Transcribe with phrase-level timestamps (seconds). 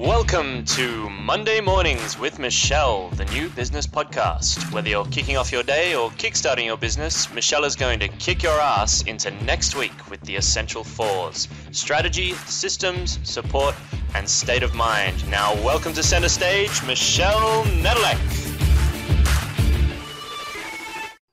[0.00, 4.72] Welcome to Monday Mornings with Michelle, the new business podcast.
[4.72, 8.42] Whether you're kicking off your day or kickstarting your business, Michelle is going to kick
[8.42, 13.74] your ass into next week with the essential fours strategy, systems, support,
[14.14, 15.28] and state of mind.
[15.28, 18.16] Now, welcome to center stage, Michelle Nedelec.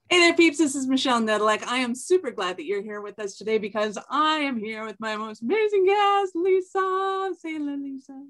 [0.10, 0.58] Hey there, peeps.
[0.58, 1.64] This is Michelle Nedelec.
[1.64, 5.00] I am super glad that you're here with us today because I am here with
[5.00, 7.34] my most amazing guest, Leisa.
[7.38, 8.28] Say hello, Leisa.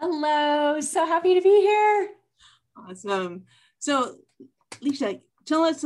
[0.00, 2.08] Hello, so happy to be here.
[2.74, 3.44] Awesome.
[3.80, 4.16] So,
[4.82, 5.84] Leisa, tell us,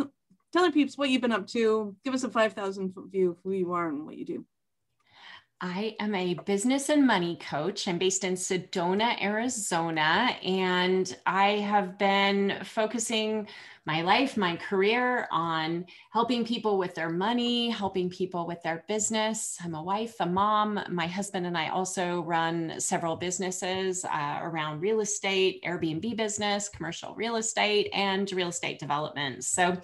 [0.53, 1.97] tell our peeps what you've been up to.
[2.05, 4.47] Give us a 5,000 foot view of who you are and what you do.
[5.67, 7.89] I am a business and money coach.
[7.89, 13.49] I'm based in Sedona, Arizona, and I have been focusing
[13.87, 19.57] my life, my career on helping people with their money, helping people with their business.
[19.65, 20.81] I'm a wife, a mom.
[20.91, 27.15] My husband and I also run several businesses uh, around real estate, Airbnb business, commercial
[27.15, 29.45] real estate, and real estate development.
[29.45, 29.81] So,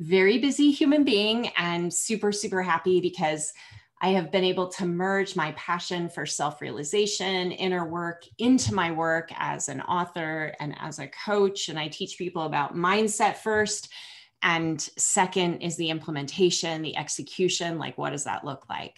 [0.00, 3.52] very busy human being and super, super happy because
[4.02, 8.90] I have been able to merge my passion for self realization, inner work into my
[8.90, 11.68] work as an author and as a coach.
[11.68, 13.92] And I teach people about mindset first.
[14.42, 17.78] And second is the implementation, the execution.
[17.78, 18.96] Like, what does that look like?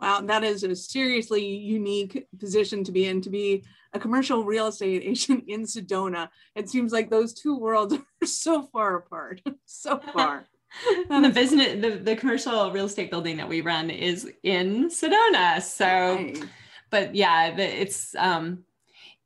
[0.00, 4.68] Wow, that is a seriously unique position to be in, to be a commercial real
[4.68, 6.30] estate agent in Sedona.
[6.54, 10.46] It seems like those two worlds are so far apart, so far
[11.08, 15.60] the business the, the commercial real estate building that we run is in sedona.
[15.62, 16.44] So right.
[16.90, 18.64] but yeah the, it's um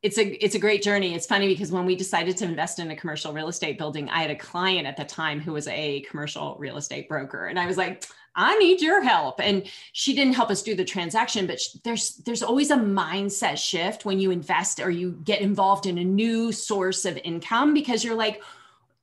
[0.02, 1.14] it's a it's a great journey.
[1.14, 4.20] It's funny because when we decided to invest in a commercial real estate building i
[4.20, 7.46] had a client at the time who was a commercial real estate broker.
[7.46, 8.04] And i was like
[8.36, 9.40] i need your help.
[9.40, 14.04] And she didn't help us do the transaction but there's there's always a mindset shift
[14.04, 18.14] when you invest or you get involved in a new source of income because you're
[18.14, 18.42] like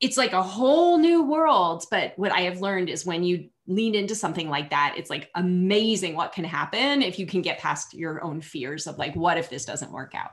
[0.02, 1.86] it's like a whole new world.
[1.92, 5.30] But what I have learned is when you lean into something like that, it's like
[5.36, 9.38] amazing what can happen if you can get past your own fears of like, what
[9.38, 10.32] if this doesn't work out?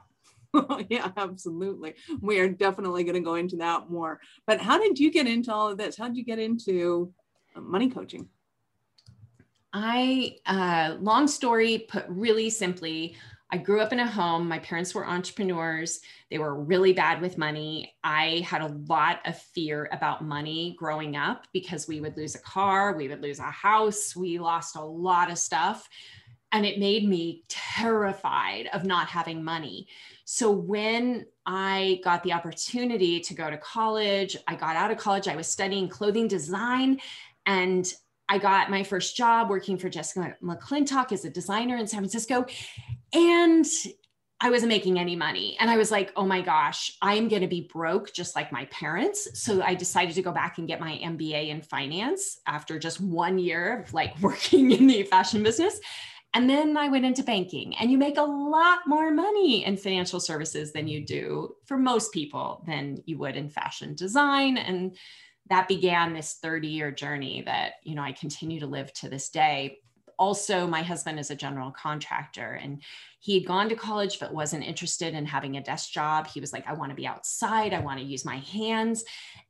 [0.89, 1.95] yeah, absolutely.
[2.21, 4.21] We are definitely going to go into that more.
[4.47, 5.99] But how did you get into all of this?
[5.99, 7.13] How did you get into
[7.55, 8.29] uh, money coaching?
[9.73, 13.17] I, uh, long story put really simply,
[13.51, 14.47] I grew up in a home.
[14.47, 16.01] My parents were entrepreneurs.
[16.31, 17.95] They were really bad with money.
[18.05, 22.41] I had a lot of fear about money growing up because we would lose a
[22.41, 25.89] car, we would lose a house, we lost a lot of stuff.
[26.53, 29.87] And it made me terrified of not having money.
[30.25, 35.29] So when I got the opportunity to go to college, I got out of college,
[35.29, 37.01] I was studying clothing design.
[37.45, 37.91] And
[38.31, 42.45] I got my first job working for Jessica McClintock as a designer in San Francisco.
[43.13, 43.67] And
[44.41, 45.57] I wasn't making any money.
[45.59, 48.67] And I was like, oh my gosh, I'm going to be broke just like my
[48.67, 49.29] parents.
[49.41, 53.39] So I decided to go back and get my MBA in finance after just one
[53.39, 55.81] year of like working in the fashion business.
[56.35, 60.21] And then I went into banking, and you make a lot more money in financial
[60.21, 64.59] services than you do for most people than you would in fashion design.
[64.59, 64.95] And
[65.49, 69.31] that began this 30 year journey that, you know, I continue to live to this
[69.31, 69.79] day
[70.19, 72.83] also my husband is a general contractor and
[73.21, 76.27] he had gone to college but wasn't interested in having a desk job.
[76.27, 77.73] He was like i want to be outside.
[77.73, 79.05] I want to use my hands.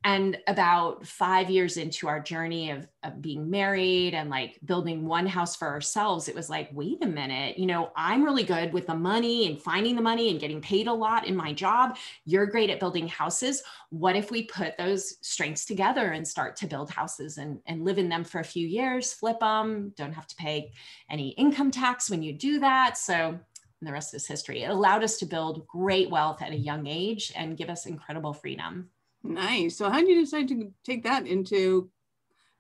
[0.04, 5.26] And about five years into our journey of, of being married and like building one
[5.26, 7.58] house for ourselves it was like wait a minute.
[7.58, 10.86] You know i'm really good with the money and finding the money and getting paid
[10.86, 11.96] a lot in my job.
[12.24, 13.62] You're great at building houses.
[13.90, 17.98] What if we put those strengths together and start to build houses and, and live
[17.98, 20.72] in them for a few years flip them don't have to pay
[21.10, 22.96] any income tax when you do that?
[22.96, 23.38] So
[23.80, 24.62] the rest is history.
[24.62, 28.32] It allowed us to build great wealth at a young age and give us incredible
[28.32, 28.90] freedom.
[29.22, 29.76] Nice.
[29.76, 31.90] So, how did you decide to take that into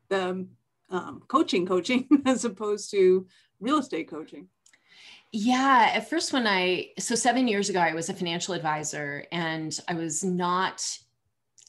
[0.08, 0.46] the
[0.90, 3.26] um, coaching, coaching as opposed to
[3.60, 4.48] real estate coaching?
[5.30, 9.78] Yeah, at first, when I, so seven years ago, I was a financial advisor and
[9.86, 10.82] I was not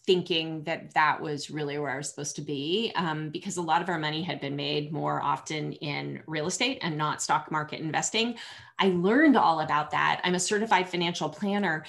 [0.10, 3.84] thinking that that was really where I was supposed to be um, because a lot
[3.84, 7.80] of our money had been made more often in real estate and not stock market
[7.80, 8.34] investing.
[8.80, 10.20] I learned all about that.
[10.24, 11.86] I'm a certified financial planner,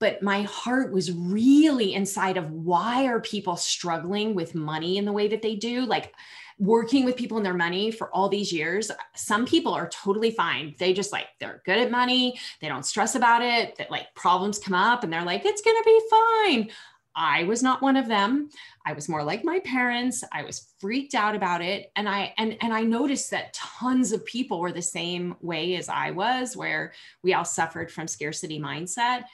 [0.00, 5.12] but my heart was really inside of why are people struggling with money in the
[5.12, 5.86] way that they do?
[5.86, 6.12] Like,
[6.58, 10.74] working with people and their money for all these years some people are totally fine
[10.78, 14.58] they just like they're good at money they don't stress about it that like problems
[14.58, 16.70] come up and they're like it's going to be fine
[17.14, 18.48] I was not one of them.
[18.86, 20.24] I was more like my parents.
[20.32, 21.90] I was freaked out about it.
[21.96, 25.88] And I and and I noticed that tons of people were the same way as
[25.88, 26.92] I was, where
[27.22, 29.24] we all suffered from scarcity mindset.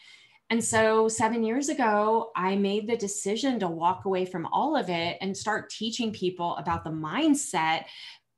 [0.50, 4.88] And so, seven years ago, I made the decision to walk away from all of
[4.88, 7.84] it and start teaching people about the mindset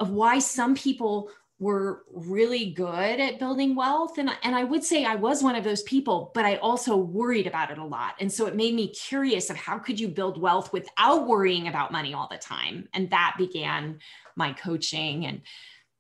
[0.01, 1.31] of why some people
[1.61, 4.17] were really good at building wealth.
[4.17, 7.47] And, and I would say I was one of those people, but I also worried
[7.47, 8.15] about it a lot.
[8.19, 11.93] And so it made me curious of how could you build wealth without worrying about
[11.93, 12.89] money all the time?
[12.95, 13.99] And that began
[14.37, 15.27] my coaching.
[15.27, 15.43] And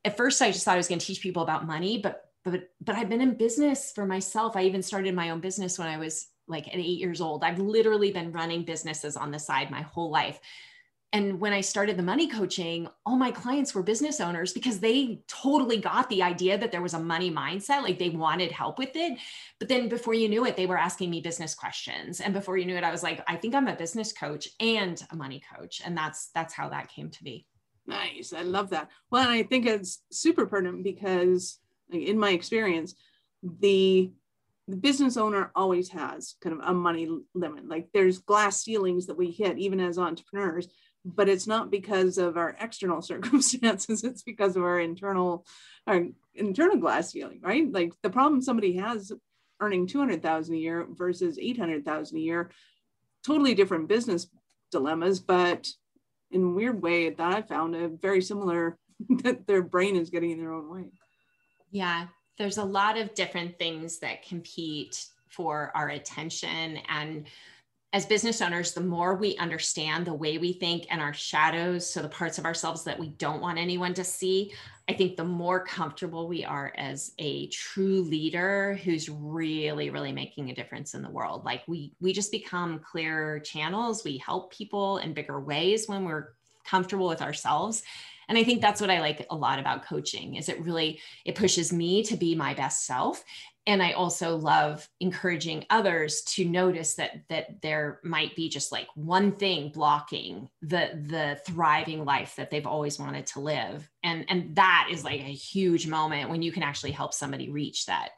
[0.02, 2.70] at first I just thought I was going to teach people about money, but but
[2.80, 4.56] but I've been in business for myself.
[4.56, 7.44] I even started my own business when I was like at 8 years old.
[7.44, 10.40] I've literally been running businesses on the side my whole life
[11.12, 15.22] and when I started the money coaching, all my clients were business owners because they
[15.26, 18.94] totally got the idea that there was a money mindset, like they wanted help with
[18.94, 19.18] it.
[19.58, 22.20] But then before you knew it, they were asking me business questions.
[22.20, 25.02] And before you knew it, I was like, I think I'm a business coach and
[25.10, 25.82] a money coach.
[25.84, 27.44] And that's that's how that came to be.
[27.88, 28.32] Nice.
[28.32, 28.88] I love that.
[29.10, 31.58] Well, and I think it's super pertinent because
[31.90, 32.94] in my experience,
[33.42, 34.12] the
[34.68, 37.68] the business owner always has kind of a money limit.
[37.68, 40.68] Like there's glass ceilings that we hit even as entrepreneurs
[41.04, 45.46] but it's not because of our external circumstances it's because of our internal
[45.86, 47.70] our internal glass ceiling right?
[47.70, 49.12] Like the problem somebody has
[49.60, 52.50] earning 200000 a year versus 800000 a year
[53.24, 54.26] totally different business
[54.70, 55.66] dilemmas but
[56.30, 58.78] in a weird way that i found a very similar
[59.22, 60.84] that their brain is getting in their own way.
[61.70, 62.06] Yeah
[62.40, 67.26] there's a lot of different things that compete for our attention and
[67.92, 72.00] as business owners, the more we understand the way we think and our shadows, so
[72.00, 74.52] the parts of ourselves that we don't want anyone to see,
[74.88, 80.50] I think the more comfortable we are as a true leader who's really, really making
[80.50, 81.44] a difference in the world.
[81.44, 84.04] Like we we just become clearer channels.
[84.04, 86.34] We help people in bigger ways when we're
[86.64, 87.82] comfortable with ourselves
[88.28, 91.34] and i think that's what i like a lot about coaching is it really it
[91.34, 93.24] pushes me to be my best self
[93.66, 98.88] and i also love encouraging others to notice that that there might be just like
[98.94, 103.88] one thing blocking the the thriving life that they've always wanted to live.
[104.02, 107.86] And and that is like a huge moment when you can actually help somebody reach
[107.86, 108.10] that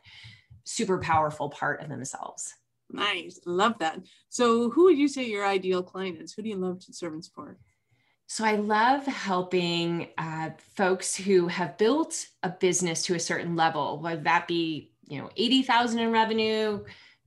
[0.64, 2.54] super powerful part of themselves.
[2.90, 3.40] Nice.
[3.46, 4.00] Love that.
[4.28, 6.32] So who would you say your ideal client is?
[6.32, 7.58] Who do you love to serve and support?
[8.26, 13.98] So I love helping uh, folks who have built a business to a certain level,
[13.98, 16.84] whether that be you know, 80,000 in revenue,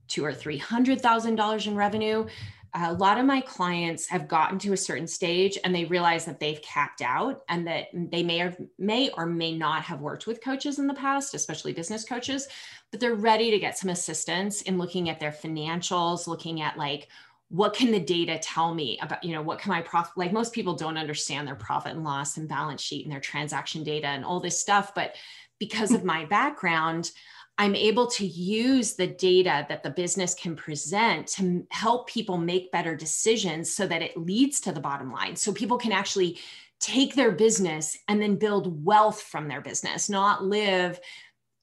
[0.08, 2.26] two or $300,000 in revenue.
[2.74, 6.38] A lot of my clients have gotten to a certain stage and they realize that
[6.38, 10.44] they've capped out and that they may or may or may not have worked with
[10.44, 12.48] coaches in the past, especially business coaches,
[12.90, 17.08] but they're ready to get some assistance in looking at their financials, looking at like
[17.48, 20.52] what can the data tell me about you know what can my profit like most
[20.52, 24.24] people don't understand their profit and loss and balance sheet and their transaction data and
[24.24, 25.14] all this stuff but
[25.58, 26.08] because of hmm.
[26.08, 27.12] my background
[27.58, 32.70] I'm able to use the data that the business can present to help people make
[32.70, 35.36] better decisions so that it leads to the bottom line.
[35.36, 36.38] So people can actually
[36.80, 41.00] take their business and then build wealth from their business, not live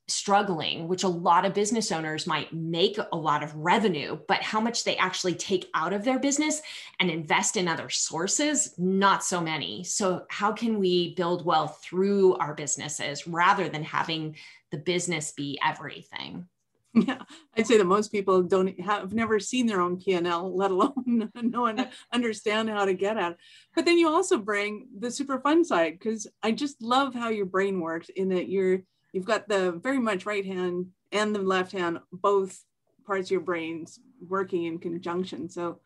[0.08, 4.60] struggling, which a lot of business owners might make a lot of revenue, but how
[4.60, 6.62] much they actually take out of their business
[7.00, 9.84] and invest in other sources, not so many.
[9.84, 14.36] So, how can we build wealth through our businesses rather than having
[14.72, 16.48] the business be everything?
[16.96, 17.24] Yeah,
[17.58, 21.66] I'd say that most people don't have never seen their own P&L, let alone know
[21.66, 23.38] and understand how to get at it.
[23.74, 27.48] But then you also bring the super fun side because I just love how your
[27.48, 28.84] brain works in that you're
[29.14, 32.62] you've got the very much right hand and the left hand, both
[33.06, 35.50] parts of your brains working in conjunction.
[35.50, 35.80] So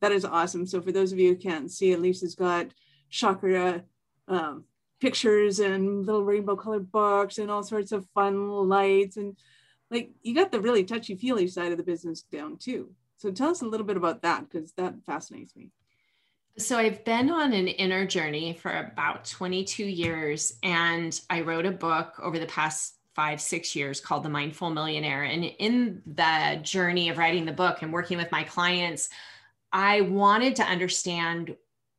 [0.00, 0.66] that is awesome.
[0.66, 2.66] So for those of you who can't see, Leisa's got
[3.10, 3.82] chakra
[4.28, 4.64] um,
[5.00, 9.16] pictures and little rainbow colored books and all sorts of fun lights.
[9.16, 9.36] And
[9.90, 12.90] like you got the really touchy feely side of the business down too.
[13.16, 15.70] So tell us a little bit about that because that fascinates me.
[16.58, 21.70] So I've been on an inner journey for about 22 years, and I wrote a
[21.70, 25.24] book over the past five, six years called The Mindful Millionaire.
[25.24, 29.10] And in the journey of writing the book and working with my clients,
[29.70, 31.54] I wanted to understand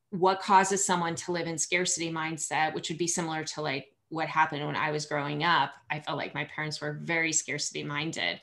[0.09, 4.27] what causes someone to live in scarcity mindset, which would be similar to like what
[4.27, 5.71] happened when I was growing up.
[5.91, 8.41] I felt like my parents were very scarcity minded.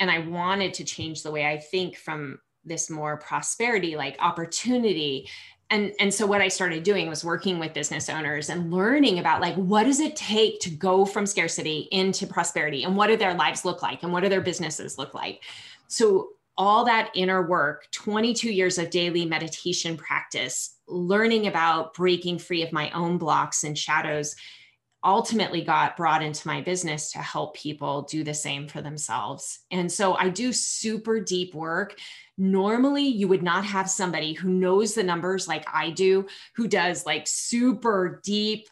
[0.00, 5.28] And I wanted to change the way I think from this more prosperity like opportunity.
[5.70, 9.40] And and so what i started doing was working with business owners and learning about
[9.40, 12.84] like what does it take to go from scarcity into prosperity?
[12.84, 14.02] And what do their lives look like?
[14.02, 15.42] And what do their businesses look like?
[15.88, 22.62] So all that inner work 22 years of daily meditation practice learning about breaking free
[22.62, 24.36] of my own blocks and shadows
[25.04, 29.60] ultimately got brought into my business to help people do the same for themselves.
[29.70, 31.98] And so I do super deep work.
[32.38, 37.06] Normally, you would not have somebody who knows the numbers like I do, who does
[37.06, 38.68] like super deep,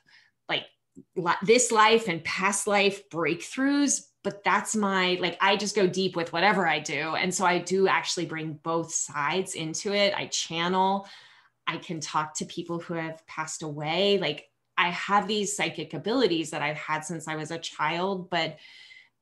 [0.48, 0.64] like
[1.42, 4.02] this life and past life breakthroughs.
[4.24, 7.14] But that's my, like, I just go deep with whatever I do.
[7.14, 10.14] And so I do actually bring both sides into it.
[10.16, 11.08] I channel,
[11.66, 14.18] I can talk to people who have passed away.
[14.18, 18.58] Like, I have these psychic abilities that I've had since I was a child, but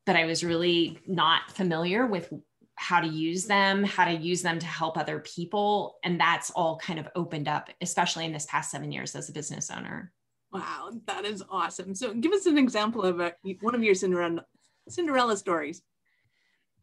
[0.06, 2.32] but I was really not familiar with
[2.74, 5.96] how to use them, how to use them to help other people.
[6.02, 9.32] And that's all kind of opened up, especially in this past seven years as a
[9.32, 10.12] business owner.
[10.50, 11.94] Wow, that is awesome.
[11.94, 14.46] So give us an example of a, one of your Cinderella,
[14.88, 15.82] Cinderella stories.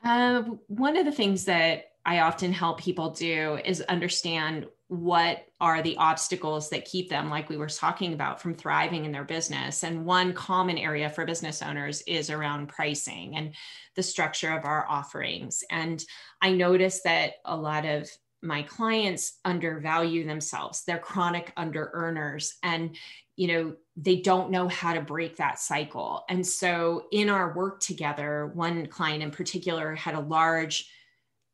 [0.04, 5.82] Uh, one of the things that I often help people do is understand what are
[5.82, 9.84] the obstacles that keep them, like we were talking about, from thriving in their business.
[9.84, 13.54] And one common area for business owners is around pricing and
[13.96, 15.66] the structure of our offerings.
[15.70, 16.02] And
[16.42, 18.10] I notice that a lot of
[18.42, 20.86] my clients undervalue themselves.
[20.86, 22.96] They're chronic under earners and
[23.36, 26.24] you know they don't know how to break that cycle.
[26.30, 30.90] And so in our work together, one client in particular had a large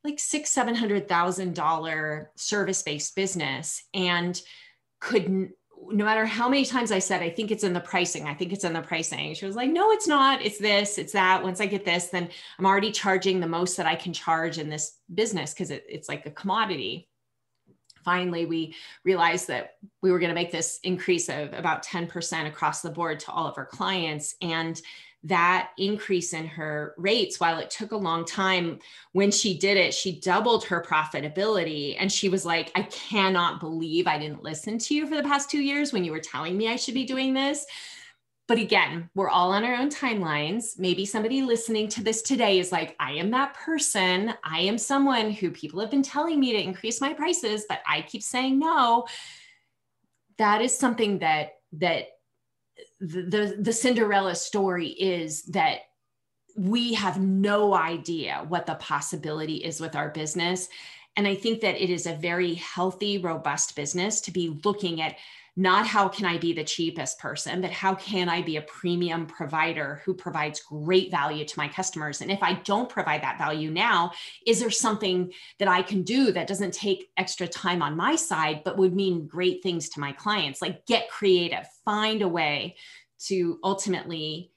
[0.03, 4.41] like six, seven hundred thousand dollar service-based business and
[4.99, 5.53] couldn't
[5.91, 8.53] no matter how many times I said, I think it's in the pricing, I think
[8.53, 9.33] it's in the pricing.
[9.33, 10.41] She was like, no, it's not.
[10.41, 11.43] It's this, it's that.
[11.43, 14.69] Once I get this, then I'm already charging the most that I can charge in
[14.69, 17.09] this business because it, it's like a commodity.
[18.03, 22.81] Finally, we realized that we were going to make this increase of about 10% across
[22.81, 24.35] the board to all of our clients.
[24.41, 24.79] And
[25.25, 28.79] that increase in her rates while it took a long time
[29.13, 31.95] when she did it she doubled her profitability.
[31.97, 35.49] And she was like i cannot believe i didn't listen to you for the past
[35.49, 37.65] 2 years when you were telling me i should be doing this.
[38.47, 40.77] But again we're all on our own timelines.
[40.77, 44.33] Maybe somebody listening to this today is like i am that person.
[44.43, 48.01] I am someone who people have been telling me to increase my prices but i
[48.01, 49.07] keep saying no.
[50.37, 52.07] That is something that that
[52.99, 55.79] the, the, Cinderella story is that
[56.55, 60.69] we have no idea what the possibility is with our business.
[61.15, 65.15] And I think that it is a very healthy, robust business to be looking at
[65.55, 69.27] not how can I be the cheapest person, but how can I be a premium
[69.27, 72.21] provider who provides great value to my customers?
[72.21, 74.11] And if I don't provide that value now,
[74.47, 78.63] is there something that I can do that doesn't take extra time on my side,
[78.65, 80.61] but would mean great things to my clients?
[80.61, 82.75] Like get creative, find a way
[83.27, 84.51] to ultimately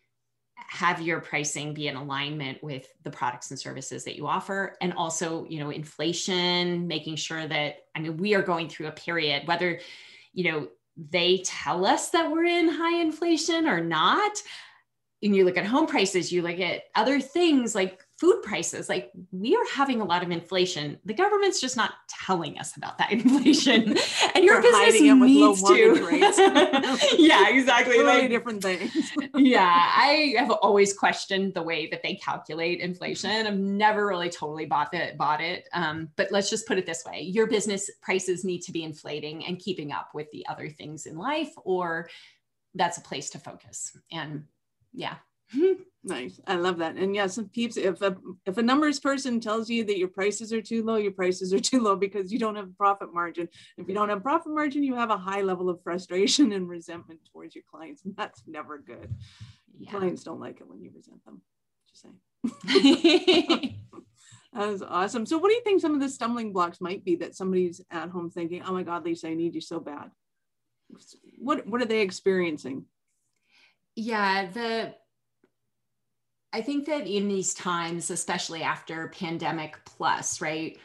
[0.68, 4.92] have your pricing be in alignment with the products and services that you offer and
[4.94, 9.46] also you know inflation making sure that i mean we are going through a period
[9.46, 9.78] whether
[10.32, 14.32] you know they tell us that we're in high inflation or not.
[15.22, 19.12] And you look at home prices, you look at other things like food prices, like
[19.30, 20.98] we are having a lot of inflation.
[21.04, 23.96] The government's just not telling us about that inflation.
[24.34, 27.16] And your business needs to.
[27.18, 27.98] yeah, exactly.
[27.98, 28.92] Really like, different things.
[29.34, 29.90] yeah.
[29.94, 33.46] I have always questioned the way that they calculate inflation.
[33.46, 35.68] I've never really totally bought it, bought it.
[35.72, 37.22] Um, but let's just put it this way.
[37.22, 41.16] Your business prices need to be inflating and keeping up with the other things in
[41.16, 42.10] life, or
[42.74, 43.96] that's a place to focus.
[44.12, 44.44] And
[44.92, 45.16] yeah.
[46.06, 46.38] Nice.
[46.46, 46.94] I love that.
[46.94, 50.62] And yes, peeps, if a if a numbers person tells you that your prices are
[50.62, 53.48] too low, your prices are too low because you don't have profit margin.
[53.76, 57.20] If you don't have profit margin, you have a high level of frustration and resentment
[57.32, 58.04] towards your clients.
[58.04, 59.12] And that's never good.
[59.78, 59.90] Yeah.
[59.90, 61.42] Clients don't like it when you resent them.
[61.88, 63.74] Just saying.
[64.52, 65.26] that was awesome.
[65.26, 68.10] So what do you think some of the stumbling blocks might be that somebody's at
[68.10, 70.12] home thinking, oh my God, Leisa, I need you so bad?
[71.38, 72.84] What what are they experiencing?
[73.96, 74.94] Yeah, the
[76.56, 80.78] I think that in these times, especially after pandemic plus, right?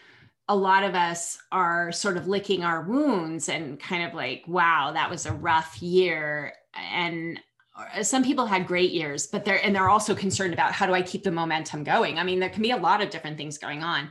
[0.50, 4.92] A lot of us are sort of licking our wounds and kind of like, wow,
[4.94, 6.52] that was a rough year.
[6.76, 7.40] And
[7.78, 10.94] uh, some people had great years, but they're and they're also concerned about how do
[10.94, 12.20] I keep the momentum going?
[12.20, 14.10] I mean, there can be a lot of different things going on.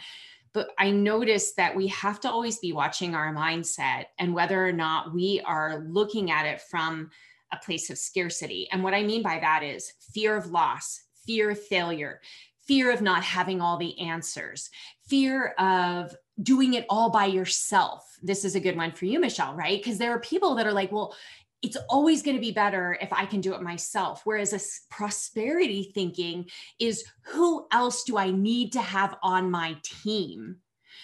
[0.54, 4.72] But I noticed that we have to always be watching our mindset and whether or
[4.72, 7.10] not we are looking at it from
[7.52, 8.66] a place of scarcity.
[8.72, 12.20] And what I mean by that is fear of loss, fear of failure,
[12.66, 14.70] fear of not having all the answers,
[15.06, 18.16] fear of doing it all by yourself.
[18.22, 19.82] This is a good one for you, Michelle, right?
[19.82, 21.14] Because there are people that are like, well,
[21.62, 24.22] it's always going to be better if I can do it myself.
[24.24, 26.46] Whereas a prosperity thinking
[26.78, 30.56] is who else do I need to have on my team?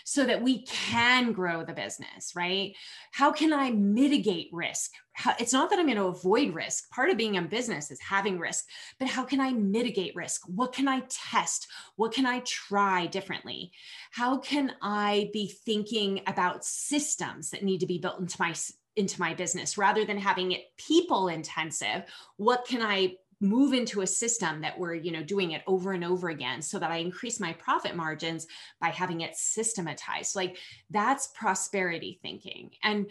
[0.09, 2.77] So that we can grow the business, right?
[3.11, 4.93] How can I mitigate risk?
[5.15, 6.89] How, it's not that I'm going to avoid risk.
[6.91, 8.67] Part of being in business is having risk,
[9.01, 10.43] but how can I mitigate risk?
[10.47, 11.67] What can I test?
[11.97, 13.73] What can I try differently?
[14.13, 18.55] How can I be thinking about systems that need to be built into my
[18.95, 22.05] into my business rather than having it people intensive?
[22.37, 26.05] What can I move into a system that we're you know doing it over and
[26.05, 28.47] over again so that i increase my profit margins
[28.81, 30.35] by having it systematized.
[30.35, 30.57] Like
[30.91, 32.71] that's prosperity thinking.
[32.83, 33.11] And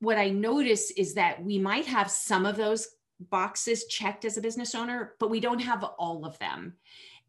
[0.00, 2.88] what i notice is that we might have some of those
[3.30, 6.74] boxes checked as a business owner but we don't have all of them.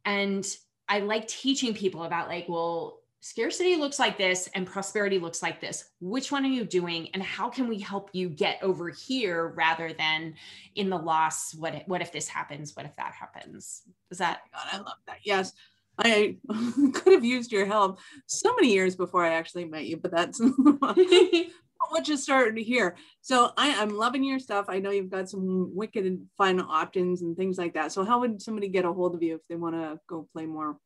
[0.05, 0.45] And
[0.89, 5.61] i like teaching people about like well scarcity looks like this and prosperity looks like
[5.61, 5.85] this.
[6.01, 9.93] Which one are you doing and how can we help you get over here rather
[9.93, 10.35] than
[10.75, 12.75] in the loss what if, what if this happens?
[12.75, 13.83] What if that happens?
[14.11, 15.19] Is that oh God, I love that.
[15.23, 15.53] Yes.
[15.97, 16.35] I
[16.93, 20.41] could have used your help so many years before I actually met you, but that's
[20.79, 22.97] what just started here.
[23.21, 24.65] So I, I'm loving your stuff.
[24.67, 27.93] I know you've got some wicked and fun opt-ins and things like that.
[27.93, 30.45] So how would somebody get a hold of you if they want to go play
[30.45, 30.77] more?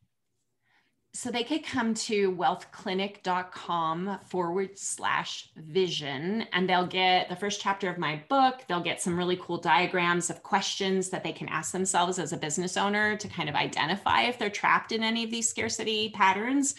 [1.14, 7.90] So they could come to wealthclinic.com forward slash vision and they'll get the first chapter
[7.90, 11.72] of my book they'll get some really cool diagrams of questions that they can ask
[11.72, 15.32] themselves as a business owner to kind of identify if they're trapped in any of
[15.32, 16.76] these scarcity patterns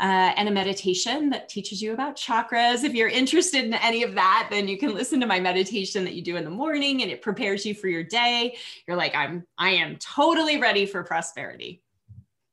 [0.00, 2.84] uh, and a meditation that teaches you about chakras.
[2.84, 6.14] If you're interested in any of that, then you can listen to my meditation that
[6.14, 8.56] you do in the morning and it prepares you for your day.
[8.86, 11.82] You're like, I'm, I am totally ready for prosperity.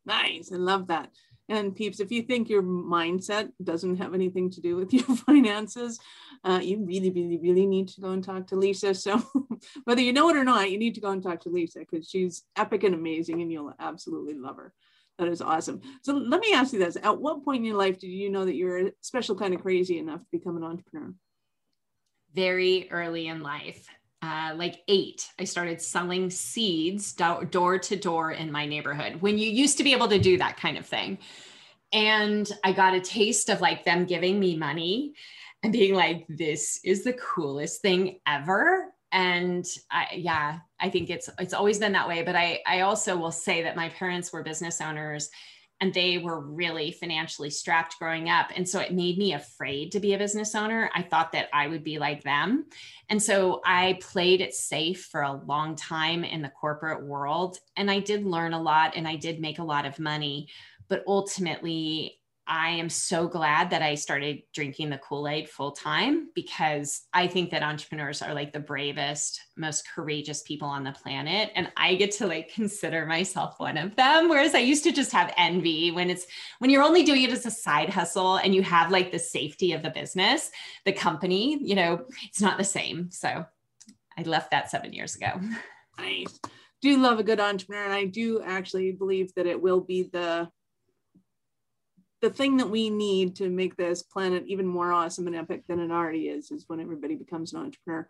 [0.05, 0.51] Nice.
[0.51, 1.09] I love that.
[1.47, 5.99] And peeps, if you think your mindset doesn't have anything to do with your finances,
[6.43, 8.95] uh, you really, really, really need to go and talk to Leisa.
[8.95, 9.21] So
[9.83, 12.09] whether you know it or not, you need to go and talk to Leisa because
[12.09, 14.73] she's epic and amazing and you'll absolutely love her.
[15.17, 15.81] That is awesome.
[16.01, 16.97] So let me ask you this.
[17.01, 19.61] At what point in your life did you know that you're a special kind of
[19.61, 21.13] crazy enough to become an entrepreneur?
[22.33, 23.87] Very early in life.
[24.21, 29.37] Uh, like eight, I started selling seeds do- door to door in my neighborhood when
[29.37, 31.19] you used to be able to do that kind of thing.
[31.93, 35.13] And I got a taste of like them giving me money
[35.63, 38.93] and being like, this is the coolest thing ever.
[39.11, 42.23] And I, yeah, I think it's it's always been that way.
[42.23, 45.29] But I I also will say that my parents were business owners
[45.81, 48.51] and they were really financially strapped growing up.
[48.55, 50.89] And so it made me afraid to be a business owner.
[50.93, 52.65] I thought that I would be like them.
[53.09, 57.57] And so I played it safe for a long time in the corporate world.
[57.75, 60.47] And I did learn a lot and I did make a lot of money.
[60.87, 66.29] But ultimately, I am so glad that I started drinking the Kool Aid full time
[66.35, 71.51] because I think that entrepreneurs are like the bravest, most courageous people on the planet.
[71.55, 74.29] And I get to like consider myself one of them.
[74.29, 76.27] Whereas I used to just have envy when it's
[76.59, 79.73] when you're only doing it as a side hustle and you have like the safety
[79.73, 80.51] of the business,
[80.85, 83.09] the company, you know, it's not the same.
[83.09, 83.45] So
[84.17, 85.39] I left that seven years ago.
[85.97, 86.39] Nice.
[86.81, 87.85] Do love a good entrepreneur.
[87.85, 90.49] And I do actually believe that it will be the
[92.21, 95.79] the thing that we need to make this planet even more awesome and epic than
[95.79, 98.07] it already is is when everybody becomes an entrepreneur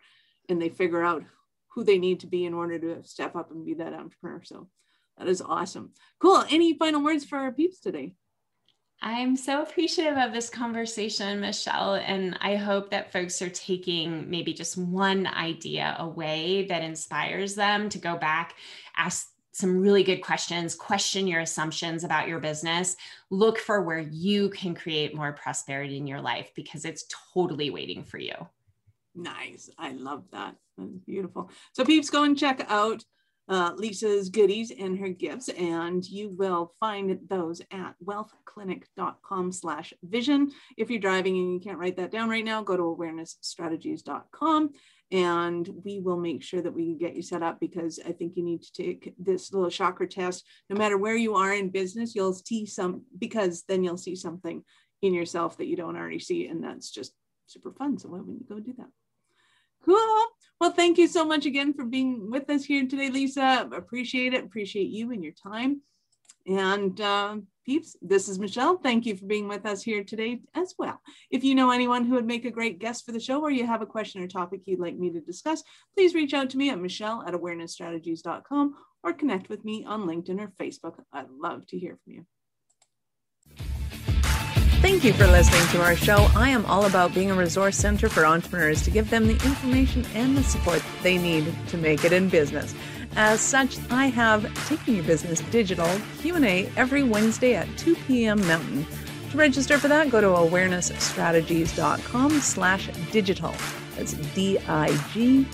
[0.50, 1.24] and they figure out
[1.70, 4.42] who they need to be in order to step up and be that entrepreneur.
[4.44, 4.70] So
[5.18, 5.92] that is awesome.
[6.20, 6.44] Cool.
[6.50, 8.14] Any final words for our peeps today?
[9.02, 11.96] I'm so appreciative of this conversation, Michelle.
[11.96, 17.90] And I hope that folks are taking maybe just one idea away that inspires them
[17.90, 18.56] to go back,
[18.96, 22.98] ask some really good questions, question your assumptions about your business,
[23.30, 28.04] look for where you can create more prosperity in your life because it's totally waiting
[28.04, 28.34] for you.
[29.16, 29.70] Nice.
[29.78, 30.58] I love that.
[30.78, 31.50] That's beautiful.
[31.72, 33.02] So, peeps, go and check out
[33.48, 40.52] uh, Leisa's goodies and her gifts, and you will find those at wealthclinic.com slash vision.
[40.78, 44.72] If you're driving and you can't write that down right now, go to awarenessstrategies.com
[45.12, 48.44] and we will make sure that we get you set up because I think you
[48.44, 50.44] need to take this little chakra test.
[50.70, 54.64] No matter where you are in business, you'll see some because then you'll see something
[55.02, 57.14] in yourself that you don't already see, and that's just
[57.46, 58.00] super fun.
[58.00, 58.90] So why wouldn't you go do that?
[59.86, 60.26] Cool.
[60.60, 63.72] Well, thank you so much again for being with us here today, Leisa.
[63.76, 64.44] Appreciate it.
[64.44, 65.82] Appreciate you and your time.
[66.48, 68.78] And uh, peeps, this is Michelle.
[68.78, 71.02] Thank you for being with us here today as well.
[71.30, 73.66] If you know anyone who would make a great guest for the show or you
[73.66, 75.64] have a question or topic you'd like me to discuss,
[75.96, 80.40] please reach out to me at michelle at awarenessstrategies.com or connect with me on LinkedIn
[80.40, 80.96] or Facebook.
[81.12, 82.26] I'd love to hear from you.
[84.86, 86.28] Thank you for listening to our show.
[86.36, 90.06] I am all about being a resource center for entrepreneurs to give them the information
[90.14, 92.76] and the support they need to make it in business.
[93.16, 98.46] As such, I have Taking Your Business Digital Q&A every Wednesday at 2 p.m.
[98.46, 98.86] Mountain.
[99.32, 103.56] To register for that, go to awarenessstrategies.com slash digital.
[103.98, 105.54] That's D-I-G-I-T-A-L.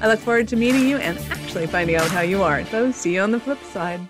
[0.00, 2.64] I look forward to meeting you and actually finding out how you are.
[2.64, 4.00] So see you on the flip side.